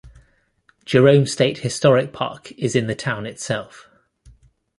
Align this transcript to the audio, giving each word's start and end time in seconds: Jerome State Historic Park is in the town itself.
Jerome 0.83 1.27
State 1.27 1.59
Historic 1.59 2.11
Park 2.11 2.53
is 2.53 2.75
in 2.75 2.87
the 2.87 2.95
town 2.95 3.27
itself. 3.27 3.87